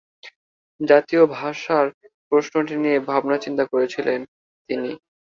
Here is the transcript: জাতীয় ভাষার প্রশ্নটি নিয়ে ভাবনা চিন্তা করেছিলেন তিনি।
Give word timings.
জাতীয় 0.81 1.23
ভাষার 1.33 1.85
প্রশ্নটি 2.29 2.75
নিয়ে 2.75 2.97
ভাবনা 3.09 3.37
চিন্তা 3.37 3.63
করেছিলেন 3.71 4.19
তিনি। 4.69 4.91